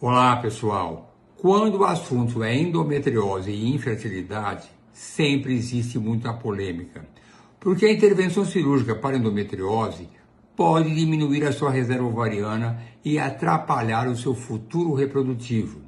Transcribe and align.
Olá, 0.00 0.36
pessoal. 0.36 1.12
Quando 1.38 1.78
o 1.78 1.84
assunto 1.84 2.44
é 2.44 2.56
endometriose 2.56 3.50
e 3.50 3.74
infertilidade, 3.74 4.68
sempre 4.92 5.52
existe 5.56 5.98
muita 5.98 6.32
polêmica, 6.32 7.04
porque 7.58 7.84
a 7.84 7.92
intervenção 7.92 8.44
cirúrgica 8.44 8.94
para 8.94 9.16
endometriose 9.16 10.08
pode 10.54 10.94
diminuir 10.94 11.44
a 11.44 11.50
sua 11.50 11.72
reserva 11.72 12.04
ovariana 12.04 12.80
e 13.04 13.18
atrapalhar 13.18 14.06
o 14.06 14.16
seu 14.16 14.36
futuro 14.36 14.94
reprodutivo. 14.94 15.80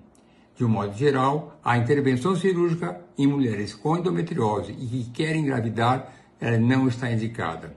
De 0.56 0.64
um 0.64 0.68
modo 0.68 0.92
geral, 0.98 1.60
a 1.64 1.78
intervenção 1.78 2.34
cirúrgica 2.34 3.00
em 3.16 3.28
mulheres 3.28 3.74
com 3.74 3.96
endometriose 3.96 4.72
e 4.72 4.86
que 4.86 5.10
querem 5.12 5.42
engravidar 5.42 6.12
ela 6.40 6.58
não 6.58 6.88
está 6.88 7.12
indicada. 7.12 7.76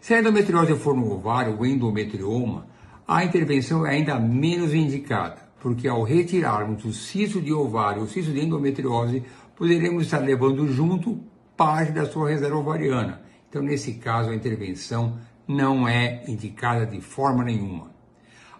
Se 0.00 0.14
a 0.14 0.20
endometriose 0.20 0.76
for 0.76 0.94
no 0.94 1.12
ovário 1.12 1.56
ou 1.58 1.66
endometrioma, 1.66 2.64
a 3.08 3.24
intervenção 3.24 3.84
é 3.84 3.96
ainda 3.96 4.20
menos 4.20 4.72
indicada 4.72 5.43
porque 5.64 5.88
ao 5.88 6.02
retirarmos 6.02 6.84
o 6.84 6.92
cisto 6.92 7.40
de 7.40 7.50
ovário, 7.50 8.02
o 8.02 8.06
cisto 8.06 8.30
de 8.30 8.44
endometriose, 8.44 9.24
poderemos 9.56 10.04
estar 10.04 10.18
levando 10.18 10.68
junto 10.68 11.18
parte 11.56 11.90
da 11.90 12.04
sua 12.04 12.28
reserva 12.28 12.58
ovariana. 12.58 13.22
Então, 13.48 13.62
nesse 13.62 13.94
caso, 13.94 14.28
a 14.28 14.34
intervenção 14.34 15.16
não 15.48 15.88
é 15.88 16.22
indicada 16.28 16.84
de 16.84 17.00
forma 17.00 17.42
nenhuma. 17.42 17.90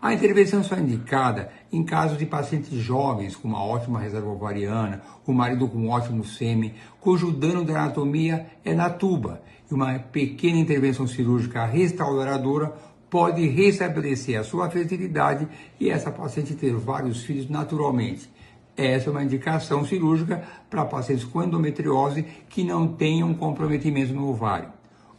A 0.01 0.15
intervenção 0.15 0.65
só 0.65 0.77
é 0.77 0.81
indicada 0.81 1.51
em 1.71 1.85
casos 1.85 2.17
de 2.17 2.25
pacientes 2.25 2.73
jovens 2.79 3.37
com 3.37 3.49
uma 3.49 3.63
ótima 3.63 4.01
reserva 4.01 4.31
ovariana, 4.31 5.03
o 5.27 5.33
marido 5.35 5.69
com 5.69 5.81
um 5.81 5.91
ótimo 5.91 6.25
sêmen, 6.25 6.73
cujo 7.03 7.31
dano 7.31 7.67
da 7.67 7.83
anatomia 7.83 8.47
é 8.65 8.73
na 8.73 8.89
tuba, 8.89 9.43
e 9.71 9.75
uma 9.75 9.99
pequena 9.99 10.57
intervenção 10.57 11.07
cirúrgica 11.07 11.67
restauradora 11.67 12.75
pode 13.15 13.47
restabelecer 13.47 14.41
a 14.41 14.43
sua 14.43 14.69
fertilidade 14.69 15.47
e 15.79 15.89
essa 15.89 16.11
paciente 16.11 16.57
ter 16.57 16.75
vários 16.75 17.23
filhos 17.23 17.49
naturalmente. 17.49 18.29
Essa 18.77 19.09
é 19.09 19.13
uma 19.13 19.23
indicação 19.23 19.85
cirúrgica 19.85 20.43
para 20.69 20.85
pacientes 20.85 21.25
com 21.25 21.41
endometriose 21.41 22.25
que 22.49 22.65
não 22.65 22.89
tenham 22.89 23.33
comprometimento 23.33 24.13
no 24.13 24.29
ovário. 24.29 24.69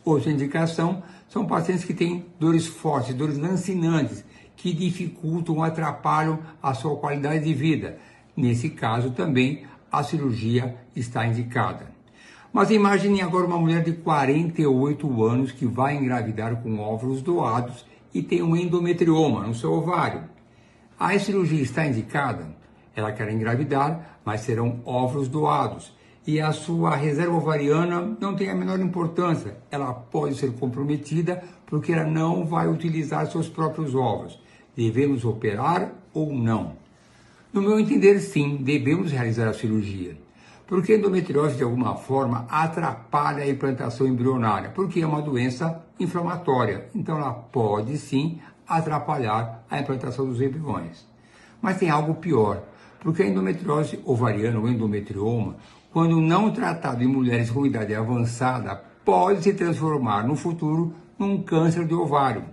Outra 0.03 0.29
indicação 0.29 1.03
são 1.29 1.45
pacientes 1.45 1.85
que 1.85 1.93
têm 1.93 2.25
dores 2.37 2.67
fortes, 2.67 3.15
dores 3.15 3.37
lancinantes, 3.37 4.25
que 4.57 4.73
dificultam, 4.73 5.63
atrapalham 5.63 6.39
a 6.61 6.73
sua 6.73 6.97
qualidade 6.97 7.45
de 7.45 7.53
vida. 7.53 7.97
Nesse 8.35 8.71
caso 8.71 9.11
também 9.11 9.63
a 9.89 10.03
cirurgia 10.03 10.75
está 10.93 11.25
indicada. 11.25 11.94
Mas 12.55 12.71
imagine 12.71 13.21
agora 13.21 13.45
uma 13.45 13.57
mulher 13.57 13.83
de 13.83 13.91
48 13.91 15.25
anos 15.25 15.51
que 15.51 15.65
vai 15.65 15.97
engravidar 15.97 16.55
com 16.63 16.79
óvulos 16.79 17.21
doados 17.21 17.85
e 18.13 18.23
tem 18.23 18.41
um 18.41 18.55
endometrioma 18.55 19.45
no 19.45 19.53
seu 19.53 19.73
ovário. 19.73 20.23
A 20.97 21.19
cirurgia 21.19 21.61
está 21.61 21.85
indicada? 21.85 22.55
Ela 22.95 23.11
quer 23.11 23.29
engravidar, 23.29 24.21
mas 24.23 24.39
serão 24.39 24.79
óvulos 24.85 25.27
doados. 25.27 25.93
E 26.25 26.39
a 26.39 26.53
sua 26.53 26.95
reserva 26.95 27.35
ovariana 27.35 28.15
não 28.21 28.33
tem 28.37 28.49
a 28.49 28.55
menor 28.55 28.79
importância. 28.79 29.57
Ela 29.69 29.93
pode 29.93 30.35
ser 30.35 30.53
comprometida 30.53 31.43
porque 31.65 31.91
ela 31.91 32.09
não 32.09 32.45
vai 32.45 32.69
utilizar 32.69 33.29
seus 33.29 33.49
próprios 33.49 33.93
óvulos. 33.93 34.39
Devemos 34.73 35.25
operar 35.25 35.91
ou 36.13 36.33
não? 36.33 36.77
No 37.51 37.61
meu 37.61 37.77
entender, 37.77 38.17
sim, 38.21 38.55
devemos 38.61 39.11
realizar 39.11 39.49
a 39.49 39.53
cirurgia 39.53 40.23
porque 40.67 40.93
a 40.93 40.97
endometriose 40.97 41.57
de 41.57 41.63
alguma 41.63 41.95
forma 41.95 42.45
atrapalha 42.49 43.43
a 43.43 43.49
implantação 43.49 44.07
embrionária, 44.07 44.69
porque 44.69 45.01
é 45.01 45.07
uma 45.07 45.21
doença 45.21 45.83
inflamatória. 45.99 46.89
Então 46.93 47.17
ela 47.17 47.33
pode 47.33 47.97
sim 47.97 48.39
atrapalhar 48.67 49.63
a 49.69 49.79
implantação 49.79 50.25
dos 50.25 50.41
embriões. 50.41 51.05
Mas 51.61 51.77
tem 51.77 51.89
algo 51.89 52.15
pior, 52.15 52.63
porque 52.99 53.21
a 53.21 53.27
endometriose 53.27 53.99
ovariana 54.05 54.59
ou 54.59 54.67
endometrioma, 54.67 55.55
quando 55.91 56.19
não 56.19 56.51
tratado 56.51 57.03
em 57.03 57.07
mulheres 57.07 57.51
com 57.51 57.65
idade 57.65 57.93
avançada, 57.93 58.83
pode 59.03 59.43
se 59.43 59.53
transformar 59.53 60.23
no 60.23 60.35
futuro 60.35 60.93
num 61.17 61.41
câncer 61.41 61.85
de 61.85 61.93
ovário. 61.93 62.43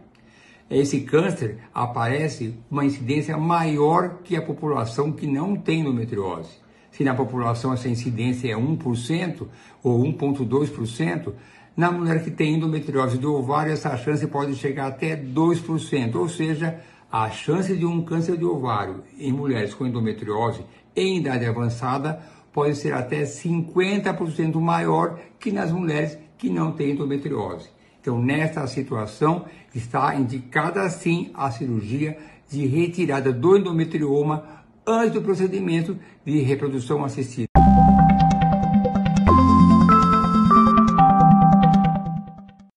Esse 0.70 1.00
câncer 1.00 1.58
aparece 1.74 2.54
uma 2.70 2.84
incidência 2.84 3.36
maior 3.36 4.18
que 4.22 4.36
a 4.36 4.42
população 4.42 5.12
que 5.12 5.26
não 5.26 5.56
tem 5.56 5.80
endometriose 5.80 6.61
se 6.92 7.03
na 7.03 7.14
população 7.14 7.72
essa 7.72 7.88
incidência 7.88 8.53
é 8.53 8.56
1% 8.56 9.48
ou 9.82 10.04
1,2%, 10.04 11.32
na 11.76 11.91
mulher 11.91 12.22
que 12.22 12.30
tem 12.30 12.54
endometriose 12.54 13.16
do 13.19 13.34
ovário, 13.34 13.72
essa 13.72 13.97
chance 13.97 14.26
pode 14.26 14.54
chegar 14.54 14.86
até 14.86 15.16
2%, 15.16 16.14
ou 16.14 16.28
seja, 16.28 16.78
a 17.10 17.31
chance 17.31 17.75
de 17.75 17.84
um 17.84 18.02
câncer 18.02 18.36
de 18.36 18.44
ovário 18.44 19.02
em 19.19 19.32
mulheres 19.32 19.75
com 19.75 19.86
endometriose 19.86 20.64
em 20.94 21.19
idade 21.19 21.47
avançada 21.47 22.20
pode 22.52 22.76
ser 22.76 22.92
até 22.92 23.22
50% 23.22 24.60
maior 24.60 25.19
que 25.41 25.50
nas 25.50 25.72
mulheres 25.72 26.19
que 26.36 26.50
não 26.50 26.72
têm 26.72 26.91
endometriose. 26.91 27.70
Então, 28.00 28.20
nesta 28.20 28.66
situação, 28.66 29.47
está 29.75 30.14
indicada 30.14 30.88
sim 30.91 31.31
a 31.34 31.50
cirurgia 31.50 32.19
de 32.50 32.66
retirada 32.66 33.32
do 33.32 33.56
endometrioma 33.56 34.61
antes 34.87 35.12
do 35.12 35.22
procedimento 35.22 35.97
de 36.25 36.41
reprodução 36.41 37.04
assistida. 37.04 37.51